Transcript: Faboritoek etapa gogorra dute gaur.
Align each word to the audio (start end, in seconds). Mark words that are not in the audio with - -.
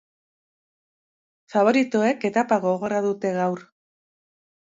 Faboritoek 1.55 2.25
etapa 2.31 2.59
gogorra 2.65 3.03
dute 3.09 3.35
gaur. 3.39 3.65